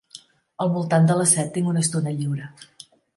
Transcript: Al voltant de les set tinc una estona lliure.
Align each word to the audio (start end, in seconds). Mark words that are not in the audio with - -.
Al 0.63 0.69
voltant 0.77 1.05
de 1.11 1.17
les 1.19 1.33
set 1.37 1.51
tinc 1.57 1.69
una 1.73 1.83
estona 1.87 2.15
lliure. 2.23 2.49